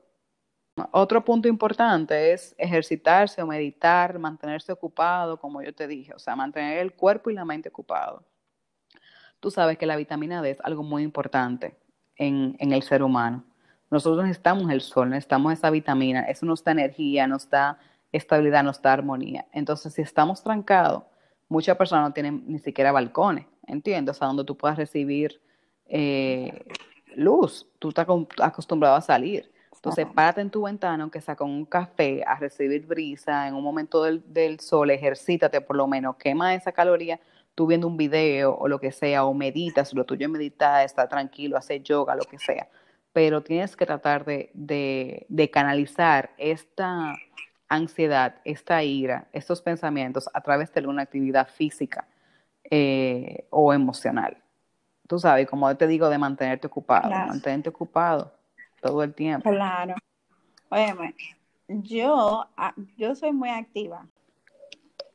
[0.91, 6.35] Otro punto importante es ejercitarse o meditar, mantenerse ocupado, como yo te dije, o sea,
[6.35, 8.25] mantener el cuerpo y la mente ocupado
[9.43, 11.75] tú sabes que la vitamina D es algo muy importante
[12.15, 13.43] en, el ser humano.
[13.91, 17.77] Nosotros necesitamos el sol, necesitamos esa vitamina, eso nos da energía, nos da
[18.13, 19.45] estabilidad, nos da armonía.
[19.51, 21.03] Entonces, si estamos trancados,
[21.49, 24.15] muchas personas no tienen ni siquiera balcones, ¿entiendes?
[24.15, 25.41] O sea, donde tú puedas recibir
[25.87, 26.63] eh,
[27.13, 28.07] luz, tú estás
[28.41, 29.51] acostumbrado a salir.
[29.83, 33.61] Entonces, párate en tu ventana, aunque sea con un café, a recibir brisa, en un
[33.61, 37.19] momento del, del sol, ejercítate por lo menos, quema esa caloría
[37.53, 41.09] tú viendo un video o lo que sea, o meditas, lo tuyo es meditar, estar
[41.09, 42.69] tranquilo, hacer yoga, lo que sea,
[43.11, 47.17] pero tienes que tratar de, canalizar esta
[47.67, 52.07] ansiedad, esta ira, estos pensamientos a través de una actividad física
[52.71, 54.37] eh, o emocional.
[55.09, 58.31] Tú sabes, como te digo, de mantenerte ocupado, mantenerte ocupado
[58.83, 59.49] todo el tiempo.
[59.49, 59.95] Claro.
[60.69, 60.93] Oye,
[61.67, 64.07] yo, ah, yo soy muy activa.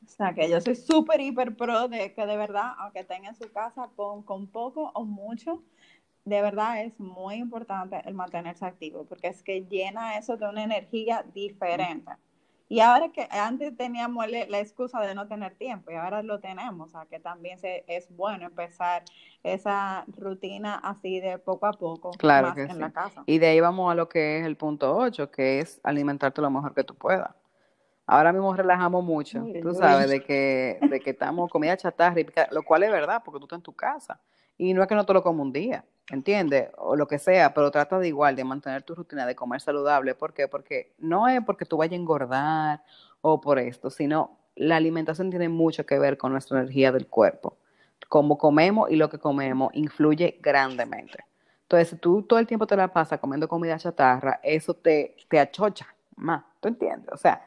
[0.03, 3.35] O sea, que yo soy súper, hiper pro de que de verdad, aunque tenga en
[3.35, 5.63] su casa con, con poco o mucho,
[6.25, 10.63] de verdad es muy importante el mantenerse activo, porque es que llena eso de una
[10.63, 12.11] energía diferente.
[12.71, 16.89] Y ahora que antes teníamos la excusa de no tener tiempo y ahora lo tenemos,
[16.89, 19.03] o sea que también se, es bueno empezar
[19.41, 23.23] esa rutina así de poco a poco claro que en la casa.
[23.25, 26.51] Y de ahí vamos a lo que es el punto 8, que es alimentarte lo
[26.51, 27.31] mejor que tú puedas.
[28.05, 32.83] Ahora mismo relajamos mucho, tú sabes, de que, de que estamos comida chatarra, lo cual
[32.83, 34.19] es verdad, porque tú estás en tu casa.
[34.59, 36.69] Y no es que no te lo como un día, ¿entiendes?
[36.77, 40.15] O lo que sea, pero trata de igual, de mantener tu rutina de comer saludable.
[40.15, 40.49] ¿Por qué?
[40.49, 42.83] Porque no es porque tú vayas a engordar
[43.21, 47.57] o por esto, sino la alimentación tiene mucho que ver con nuestra energía del cuerpo.
[48.09, 51.23] Cómo comemos y lo que comemos influye grandemente.
[51.61, 55.39] Entonces, si tú todo el tiempo te la pasas comiendo comida chatarra, eso te, te
[55.39, 57.13] achocha más, ¿tú entiendes?
[57.13, 57.41] O sea,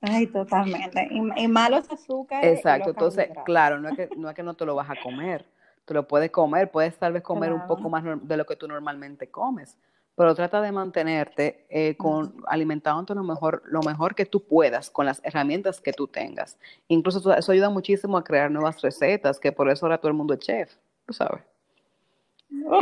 [0.00, 1.08] Ay, totalmente.
[1.10, 2.58] Y, malos azúcares.
[2.58, 5.44] Exacto, entonces, claro, no es, que, no es que no te lo vas a comer,
[5.86, 8.68] tú lo puedes comer, puedes tal vez comer un poco más de lo que tú
[8.68, 9.78] normalmente comes,
[10.16, 15.06] pero trata de mantenerte eh, con, alimentándote lo mejor, lo mejor que tú puedas, con
[15.06, 16.58] las herramientas que tú tengas.
[16.88, 20.34] Incluso eso ayuda muchísimo a crear nuevas recetas, que por eso ahora todo el mundo
[20.34, 20.74] es chef,
[21.06, 21.42] tú sabes.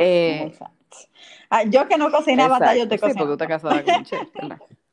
[0.00, 0.56] Eh,
[1.50, 4.32] ah, yo que no cocinaba, yo te sí, porque tú te casada con un chef,
[4.34, 4.58] ¿verdad?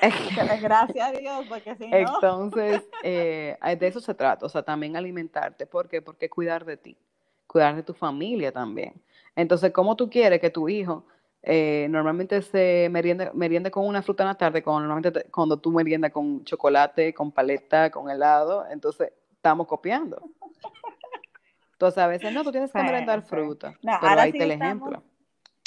[0.62, 1.96] Gracias a Dios, porque si no.
[1.96, 5.66] Entonces, eh, de eso se trata, o sea, también alimentarte.
[5.66, 6.02] ¿Por qué?
[6.02, 6.96] Porque cuidar de ti,
[7.46, 8.94] cuidar de tu familia también.
[9.34, 11.04] Entonces, ¿cómo tú quieres que tu hijo
[11.42, 15.70] eh, normalmente se meriende, meriende, con una fruta en la tarde, cuando, normalmente cuando tú
[15.70, 18.66] meriendas con chocolate, con paleta, con helado?
[18.70, 20.22] Entonces, estamos copiando.
[21.72, 23.74] Entonces, a veces no, tú tienes que merendar fruta.
[23.82, 25.02] pero ahí está el ejemplo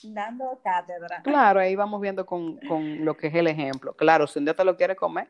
[0.03, 1.21] dando cátedra.
[1.23, 3.93] Claro, ahí vamos viendo con, con, lo que es el ejemplo.
[3.93, 5.27] Claro, si un día te lo quieres comer,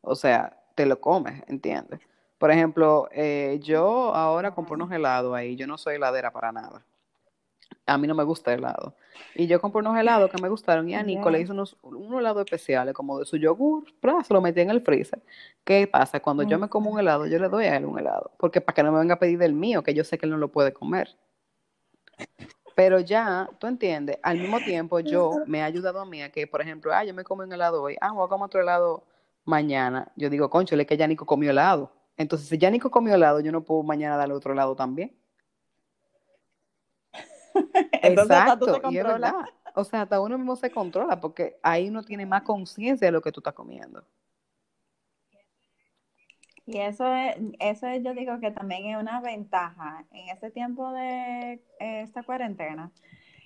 [0.00, 2.00] o sea, te lo comes, ¿entiendes?
[2.38, 6.84] Por ejemplo, eh, yo ahora compro unos helados ahí, yo no soy heladera para nada.
[7.86, 8.94] A mí no me gusta el helado.
[9.34, 12.18] Y yo compré unos helados que me gustaron y a Nico le hizo unos, unos
[12.18, 13.84] helados especiales, como de su yogur,
[14.26, 15.22] se lo metí en el freezer.
[15.64, 16.20] ¿Qué pasa?
[16.20, 18.32] Cuando yo me como un helado, yo le doy a él un helado.
[18.38, 20.32] Porque para que no me venga a pedir del mío, que yo sé que él
[20.32, 21.16] no lo puede comer.
[22.74, 26.46] Pero ya, tú entiendes, al mismo tiempo yo me he ayudado a mí a que,
[26.46, 29.04] por ejemplo, ah, yo me como un helado hoy, ah, voy a comer otro helado
[29.44, 30.10] mañana.
[30.16, 31.92] Yo digo, concho, es que ya Nico comió helado.
[32.16, 35.16] Entonces, si ya Nico comió helado, yo no puedo mañana darle otro helado también.
[38.02, 39.34] Exacto, y es verdad.
[39.76, 43.20] O sea, hasta uno mismo se controla porque ahí uno tiene más conciencia de lo
[43.20, 44.04] que tú estás comiendo.
[46.66, 51.60] Y eso es, eso yo digo que también es una ventaja en este tiempo de
[51.78, 52.90] esta cuarentena,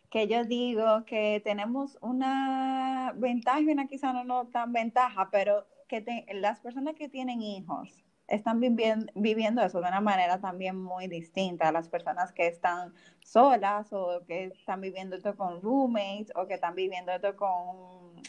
[0.08, 5.66] que yo digo que tenemos una ventaja y una quizá no, no tan ventaja, pero
[5.88, 6.04] que
[6.34, 11.68] las personas que tienen hijos están viviendo, viviendo eso de una manera también muy distinta.
[11.68, 16.54] A las personas que están solas o que están viviendo esto con roommates o que
[16.54, 18.22] están viviendo esto con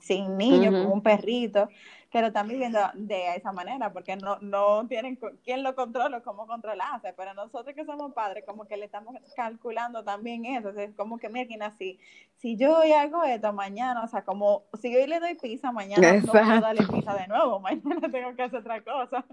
[0.00, 1.68] sin niños, con un perrito
[2.10, 6.46] que lo están viviendo de esa manera, porque no, no tienen quién lo controla, cómo
[6.46, 11.18] controlarse, pero nosotros que somos padres, como que le estamos calculando también eso, es como
[11.18, 11.98] que miren así,
[12.36, 16.14] si yo hoy hago esto mañana, o sea, como si hoy le doy pizza, mañana
[16.14, 19.26] no puedo darle pizza de nuevo, mañana tengo que hacer otra cosa,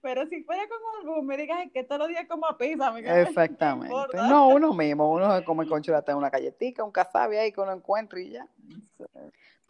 [0.00, 3.00] pero si fuera como un boom, me digas que todos los días como pizza, me
[3.22, 7.72] Exactamente, no, uno mismo, uno come con chulata una galletita, un casabe ahí que uno
[7.72, 8.46] encuentra y ya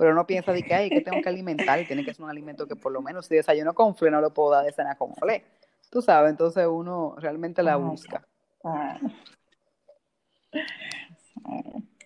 [0.03, 2.67] pero no piensa de que, hay que tengo que alimentar tiene que ser un alimento
[2.67, 5.15] que por lo menos si desayuno con fle no lo puedo dar de cena con
[5.15, 5.45] fle.
[5.93, 8.27] Tú sabes, entonces uno realmente la busca.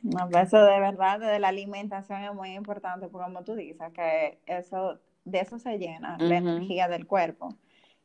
[0.02, 3.90] No, pues eso de verdad de la alimentación es muy importante, porque como tú dices,
[3.94, 7.56] que eso, de eso se llena la energía del cuerpo.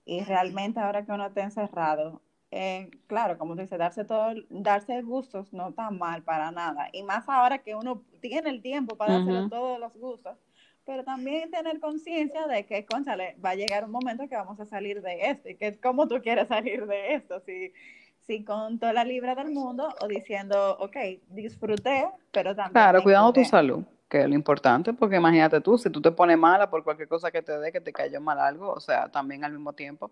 [0.06, 2.22] Y realmente ahora que uno está encerrado,
[2.54, 6.90] eh, claro, como dice, darse todo, darse gustos no está mal para nada.
[6.92, 10.38] Y más ahora que uno tiene el tiempo para hacer todos los gustos,
[10.86, 14.66] pero también tener conciencia de que, conchale, va a llegar un momento que vamos a
[14.66, 17.72] salir de esto y que cómo tú quieres salir de esto, si,
[18.20, 20.98] si con toda la libra del mundo o diciendo, ok,
[21.30, 22.74] disfruté, pero también...
[22.74, 26.38] Claro, cuidando tu salud, que es lo importante, porque imagínate tú, si tú te pones
[26.38, 29.46] mala por cualquier cosa que te dé, que te cayó mal algo, o sea, también
[29.46, 30.12] al mismo tiempo,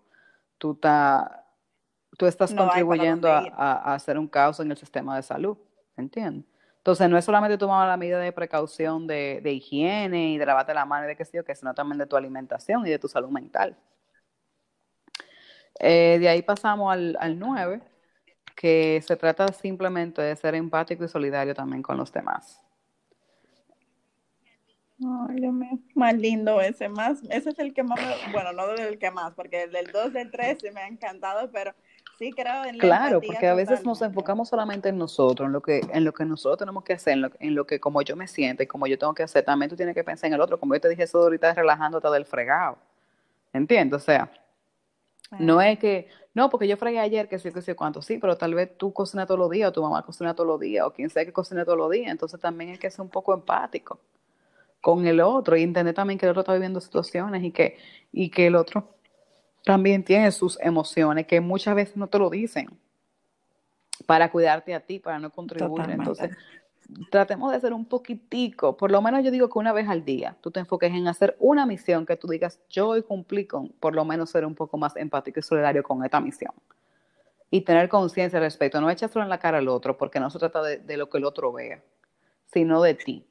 [0.56, 1.28] tú estás
[2.16, 5.56] tú estás contribuyendo a, hacer un caos en el sistema de salud,
[5.96, 6.44] ¿entiendes?
[6.78, 10.86] Entonces, no es solamente tomar la medida de precaución de, higiene y de lavarte la
[10.86, 13.06] mano y de qué sé yo, que sino también de tu alimentación y de tu
[13.06, 13.76] salud mental.
[15.78, 17.82] Eh, de ahí pasamos al, al 9,
[18.56, 22.60] que se trata simplemente de ser empático y solidario también con los demás.
[25.02, 27.98] Ay, Dios mío, más lindo ese, más, ese es el que más,
[28.32, 31.74] bueno, no el que más, porque el del 2, del 3 me ha encantado, pero
[32.20, 35.80] Sí, creo en Claro, porque a veces nos enfocamos solamente en nosotros, en lo que
[35.90, 38.66] en lo que nosotros tenemos que hacer, en lo, que como yo me siento y
[38.66, 40.82] como yo tengo que hacer, también tú tienes que pensar en el otro, como yo
[40.82, 42.76] te dije eso ahorita relajándote del fregado.
[43.54, 44.02] ¿Entiendes?
[44.02, 44.30] O sea,
[45.38, 48.36] no es que, no, porque yo fregué ayer, que sí, que sí, cuánto, sí, pero
[48.36, 50.92] tal vez tú cocinas todos los días, o tu mamá cocina todos los días, o
[50.92, 53.98] quien sea que cocina todos los días, entonces también hay que ser un poco empático
[54.82, 57.78] con el otro y entender también que el otro está viviendo situaciones y que,
[58.12, 58.99] y que el otro
[59.64, 62.68] también tiene sus emociones que muchas veces no te lo dicen
[64.06, 65.90] para cuidarte a ti, para no contribuir.
[65.90, 66.30] Entonces,
[67.10, 70.36] tratemos de ser un poquitico, por lo menos yo digo que una vez al día,
[70.40, 73.94] tú te enfoques en hacer una misión que tú digas, yo hoy cumplí con, por
[73.94, 76.52] lo menos ser un poco más empático y solidario con esta misión.
[77.50, 80.38] Y tener conciencia al respecto, no echárselo en la cara al otro, porque no se
[80.38, 81.82] trata de, de lo que el otro vea,
[82.46, 83.29] sino de ti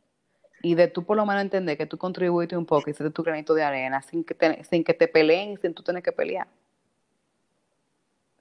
[0.61, 3.23] y de tú por lo menos entender que tú contribuiste un poco y hiciste tu
[3.23, 6.11] granito de arena sin que te, sin que te peleen y sin tú tener que
[6.11, 6.47] pelear.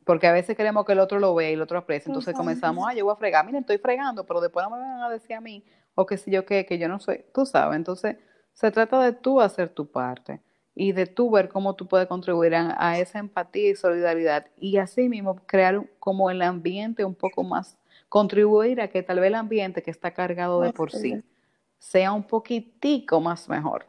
[0.05, 2.09] Porque a veces queremos que el otro lo vea y el otro aprecie.
[2.09, 5.03] Entonces comenzamos, ah, yo voy a fregar, miren, estoy fregando, pero después no me van
[5.03, 5.63] a decir a mí,
[5.95, 7.77] o que si yo qué, que yo no soy, tú sabes.
[7.77, 8.17] Entonces
[8.55, 10.41] se trata de tú hacer tu parte
[10.75, 15.09] y de tú ver cómo tú puedes contribuir a, esa empatía y solidaridad y así
[15.09, 17.77] mismo crear como el ambiente un poco más,
[18.09, 21.23] contribuir a que tal vez el ambiente que está cargado de por sí
[21.79, 23.87] sea un poquitico más mejor.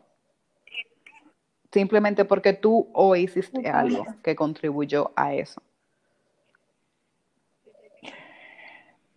[1.72, 5.62] Simplemente porque tú hoy hiciste algo que contribuyó a eso.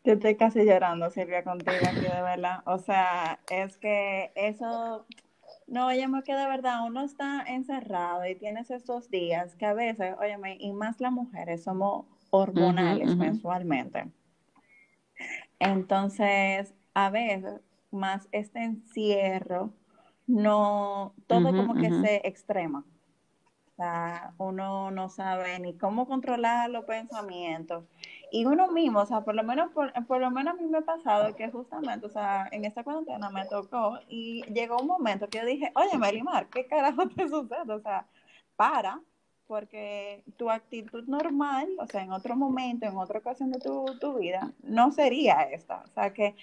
[0.04, 2.62] Yo estoy casi llorando, Silvia, contigo aquí, de verdad.
[2.66, 5.06] O sea, es que eso,
[5.68, 10.16] no, óyeme, que de verdad uno está encerrado y tienes estos días que a veces,
[10.18, 14.10] óyeme, y más las mujeres somos hormonales mensualmente.
[15.60, 17.60] Entonces, a veces
[17.92, 19.72] más este encierro,
[20.26, 22.84] no, todo como que se extrema.
[23.72, 27.84] O sea, uno no sabe ni cómo controlar los pensamientos.
[28.30, 30.82] Y uno mismo, o sea, por lo menos, por, lo menos a mí me ha
[30.82, 35.38] pasado que justamente, o sea, en esta cuarentena me tocó y llegó un momento que
[35.38, 37.72] yo dije, oye, Melimar, ¿qué carajo te sucede?
[37.72, 38.06] O sea,
[38.56, 39.00] para,
[39.46, 44.18] porque tu actitud normal, o sea, en otro momento, en otra ocasión de tu, tu
[44.18, 45.82] vida, no sería esta.
[45.84, 46.34] O sea, que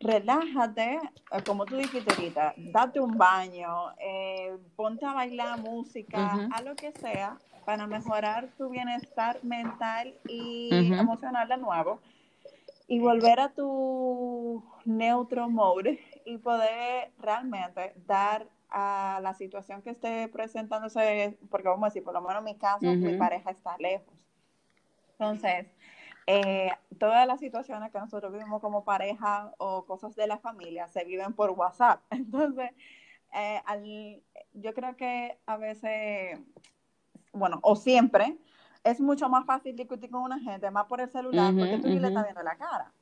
[0.00, 0.98] relájate,
[1.32, 6.74] eh, como tú dijiste ahorita, date un baño, eh, ponte a bailar música, a lo
[6.76, 12.00] que sea, para mejorar tu bienestar mental y emocional de nuevo
[12.86, 20.28] y volver a tu neutro mode y poder realmente dar a la situación que esté
[20.28, 24.14] presentándose, porque vamos a decir, por lo menos en mi caso, mi pareja está lejos.
[25.12, 25.66] Entonces,
[26.26, 31.04] eh, todas las situaciones que nosotros vivimos como pareja o cosas de la familia se
[31.04, 32.02] viven por WhatsApp.
[32.10, 32.70] Entonces,
[33.32, 34.22] eh,
[34.54, 36.38] yo creo que a veces,
[37.32, 38.36] bueno, o siempre,
[38.82, 41.98] es mucho más fácil discutir con una gente, más por el celular, porque tú ni
[41.98, 42.92] le estás viendo la cara.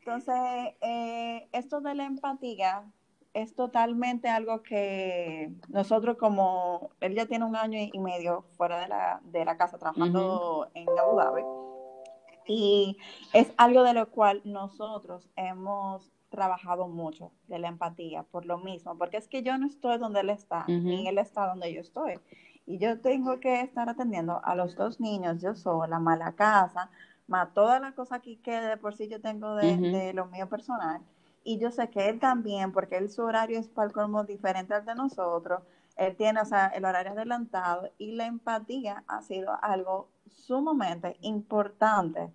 [0.00, 2.84] Entonces, eh, esto de la empatía
[3.32, 8.88] es totalmente algo que nosotros como, él ya tiene un año y medio fuera de
[8.88, 11.42] la, de la casa trabajando en Abu Dhabi
[12.46, 12.98] y
[13.32, 18.98] es algo de lo cual nosotros hemos trabajado mucho de la empatía por lo mismo,
[18.98, 22.18] porque es que yo no estoy donde él está, ni él está donde yo estoy.
[22.66, 26.90] Y yo tengo que estar atendiendo a los dos niños, yo sola, más la casa,
[27.28, 31.00] más todas las cosas que de por sí yo tengo de, lo mío personal.
[31.44, 34.74] Y yo sé que él también, porque él su horario es para el colmo diferente
[34.74, 35.62] al de nosotros,
[35.96, 42.28] él tiene o sea, el horario adelantado y la empatía ha sido algo sumamente importante,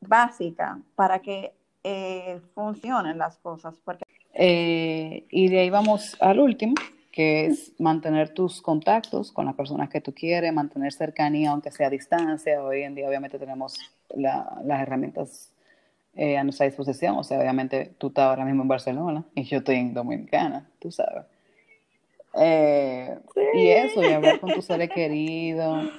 [0.00, 1.52] básica, para que
[1.84, 3.78] eh, funcionen las cosas.
[3.84, 4.04] Porque...
[4.34, 6.74] Eh, y de ahí vamos al último,
[7.10, 11.88] que es mantener tus contactos con las personas que tú quieres, mantener cercanía, aunque sea
[11.88, 12.62] a distancia.
[12.62, 13.78] Hoy en día, obviamente, tenemos
[14.14, 15.52] las herramientas
[16.14, 17.16] eh, a nuestra disposición.
[17.16, 20.90] O sea, obviamente, tú estás ahora mismo en Barcelona y yo estoy en Dominicana, tú
[20.90, 21.24] sabes.
[23.54, 25.90] Y eso, y hablar con tus seres queridos,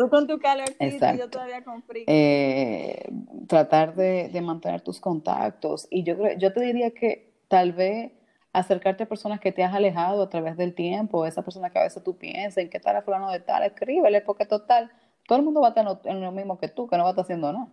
[0.00, 0.40] Tú con tu
[0.80, 2.04] y yo todavía con frío.
[2.06, 3.12] Eh,
[3.46, 5.86] tratar de, mantener tus contactos.
[5.90, 8.10] Y yo, yo te diría que tal vez
[8.54, 11.82] acercarte a personas que te has alejado a través del tiempo, esa persona que a
[11.82, 14.90] veces tú piensas, en qué tal es fulano de tal, escríbele, porque total,
[15.28, 17.12] todo el mundo va a estar en lo, mismo que tú, que no va a
[17.12, 17.68] estar haciendo nada.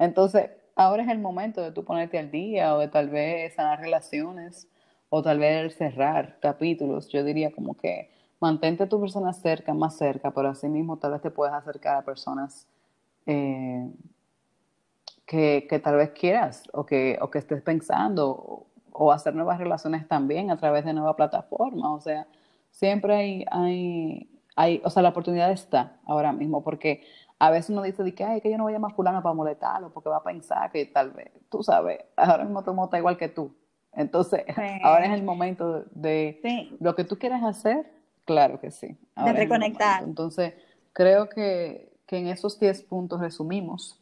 [0.00, 3.78] Entonces, ahora es el momento de tú ponerte al día o de tal vez sanar
[3.78, 4.68] relaciones
[5.10, 7.08] o tal vez cerrar capítulos.
[7.08, 11.12] Yo diría como que mantente a tu persona cerca, más cerca, pero así mismo tal
[11.12, 12.66] vez te puedas acercar a personas
[13.26, 13.90] eh,
[15.26, 20.08] que, que, tal vez quieras o que, o que estés pensando o, hacer nuevas relaciones
[20.08, 21.90] también a través de nuevas plataformas.
[21.90, 22.26] O sea,
[22.70, 27.04] siempre hay, hay, hay, o sea, la oportunidad está ahora mismo porque
[27.38, 29.34] a veces uno dice de que, Ay, que yo no voy a llamar fulano para
[29.34, 33.16] molestarlo porque va a pensar que tal vez, tú sabes, ahora mismo todo está igual
[33.16, 33.54] que tú.
[33.92, 34.44] Entonces,
[34.82, 36.40] ahora es el momento de
[36.80, 37.97] lo que tú quieres hacer,
[38.28, 38.94] Claro que sí.
[39.16, 40.02] de reconectar.
[40.02, 40.52] Entonces,
[40.92, 43.98] creo que, en esos 10 puntos resumimos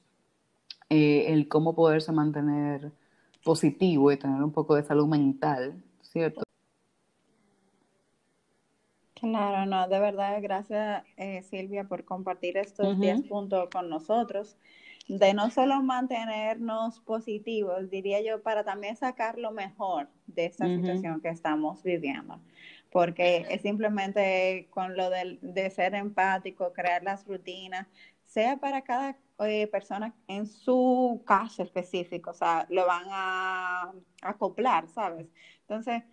[0.91, 2.91] eh, el cómo poderse mantener
[3.45, 6.43] positivo y tener un poco de salud mental, ¿cierto?
[9.15, 14.57] Claro, no, de verdad, gracias eh, Silvia por compartir estos 10 puntos con nosotros,
[15.07, 21.21] de no solo mantenernos positivos, diría yo, para también sacar lo mejor de esta situación
[21.21, 22.41] que estamos viviendo
[22.97, 27.87] porque es simplemente con lo de, ser empático, crear las rutinas,
[28.25, 34.89] sea para cada eh, persona en su caso específico, o sea, lo van a, acoplar,
[34.89, 35.27] ¿sabes?
[35.61, 36.05] Entonces,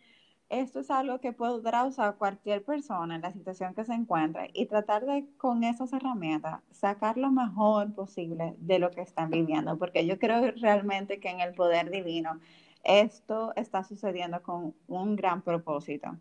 [0.49, 4.65] esto es algo que podrá usar cualquier persona en la situación que se encuentre y
[4.65, 10.05] tratar de con esas herramientas sacar lo mejor posible de lo que están viviendo, porque
[10.05, 12.41] yo creo realmente que en el poder divino
[12.83, 16.17] esto está sucediendo con un gran propósito.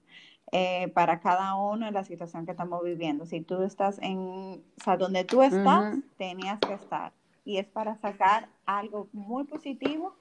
[0.51, 3.25] Eh, para cada uno en la situación que estamos viviendo.
[3.25, 7.13] Si tú estás en, o sea, donde tú estás, tenías que estar.
[7.45, 10.15] Y es para sacar algo muy positivo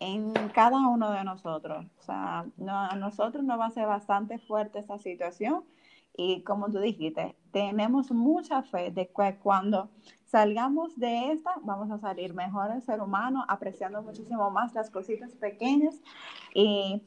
[0.00, 1.86] en cada uno de nosotros.
[2.00, 5.64] O sea, a nosotros nos va a ser bastante fuerte esta situación.
[6.16, 9.90] Y como tú dijiste, tenemos mucha fe de que cuando
[10.24, 15.34] salgamos de esta, vamos a salir mejor el ser humano, apreciando muchísimo más las cositas
[15.36, 16.00] pequeñas
[16.54, 17.02] y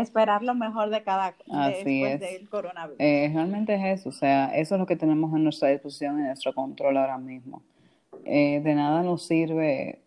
[0.00, 2.96] esperar lo mejor de cada Así después del coronavirus.
[2.98, 6.20] Eh, realmente es eso, o sea, eso es lo que tenemos en nuestra disposición y
[6.20, 7.62] en nuestro control ahora mismo.
[8.24, 10.00] Eh, de nada nos sirve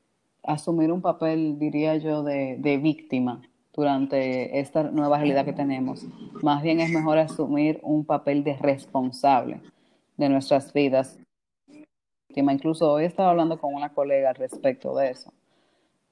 [0.44, 3.42] asumir un papel, diría yo, de, de víctima
[3.74, 6.06] durante esta nueva realidad que tenemos.
[6.42, 9.62] Más bien es mejor asumir un papel de responsable
[10.18, 11.20] de nuestras vidas.
[12.30, 15.32] Incluso hoy estaba hablando con una colega al respecto de eso.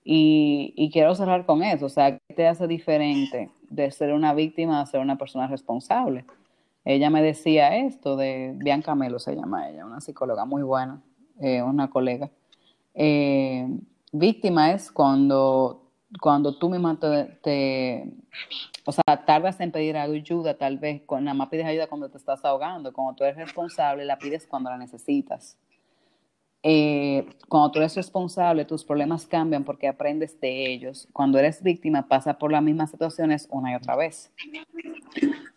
[0.04, 4.34] Y, y, quiero cerrar con eso, o sea, ¿qué te hace diferente de ser una
[4.34, 6.26] víctima a ser una persona responsable?
[6.86, 11.02] ella me decía esto de Bianca Melo, se llama ella, una psicóloga muy buena,
[11.40, 12.30] eh, una colega.
[12.96, 13.68] Eh,
[14.12, 18.12] víctima es cuando, cuando tú misma te,
[18.86, 22.44] o sea, tardas en pedir ayuda, tal vez, nada más pides ayuda cuando te estás
[22.44, 25.58] ahogando, cuando tú eres responsable, la pides cuando la necesitas.
[26.64, 31.08] Eh, cuando tú eres responsable, tus problemas cambian porque aprendes de ellos.
[31.12, 34.32] Cuando eres víctima, pasa por las mismas situaciones una y otra vez.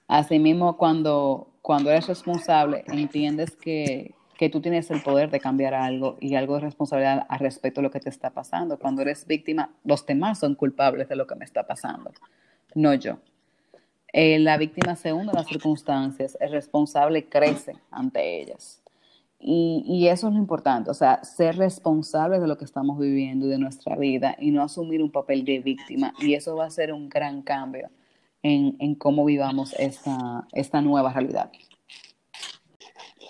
[0.08, 6.16] Asimismo, cuando, cuando eres responsable, entiendes que, que tú tienes el poder de cambiar algo
[6.20, 8.78] y algo de responsabilidad al respecto de lo que te está pasando.
[8.78, 12.12] Cuando eres víctima, los demás son culpables de lo que me está pasando,
[12.74, 13.18] no yo.
[14.12, 18.83] Eh, la víctima se hunde en las circunstancias, el responsable crece ante ellas.
[19.46, 23.44] Y, y, eso es lo importante, o sea, ser responsables de lo que estamos viviendo
[23.44, 26.14] y de nuestra vida y no asumir un papel de víctima.
[26.18, 27.90] Y eso va a ser un gran cambio
[28.42, 31.52] en, en cómo vivamos esta, esta nueva realidad.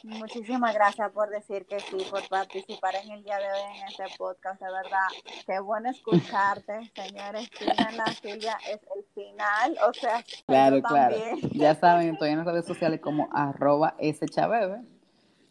[0.05, 4.05] Muchísimas gracias por decir que sí, por participar en el día de hoy en este
[4.19, 4.61] podcast.
[4.61, 5.09] De verdad,
[5.47, 7.51] qué bueno escucharte, señores.
[7.97, 11.17] la Silvia es el final, o sea, claro, claro.
[11.53, 13.97] Ya saben, estoy en las redes sociales como arroba
[14.27, 14.94] schabebe.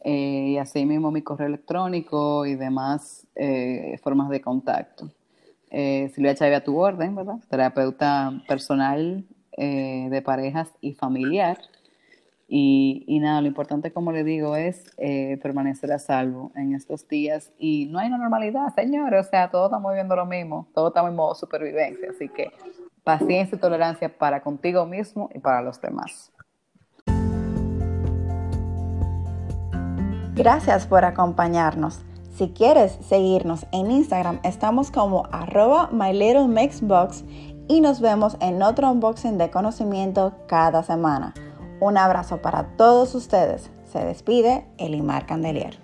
[0.04, 5.10] Eh, y así mismo mi correo electrónico y demás eh, formas de contacto.
[5.70, 7.38] Eh, Silvia Chávez a tu orden, ¿verdad?
[7.50, 9.26] Terapeuta personal
[9.58, 11.58] eh, de parejas y familiar.
[12.48, 17.52] Y, nada, lo importante, como le digo, es eh, permanecer a salvo en estos días.
[17.58, 19.26] Y no hay una normalidad, señores.
[19.26, 20.68] O sea, todos estamos viviendo lo mismo.
[20.76, 22.10] Todos estamos en modo supervivencia.
[22.12, 22.52] Así que
[23.04, 26.33] paciencia y tolerancia para contigo mismo y para los demás.
[30.36, 32.00] Gracias por acompañarnos.
[32.36, 36.48] Si quieres seguirnos en Instagram, estamos como arroba my little
[37.68, 41.36] y nos vemos en otro unboxing de conocimiento cada semana.
[41.80, 43.70] Un abrazo para todos ustedes.
[43.92, 45.78] Se despide Elimar Candelier.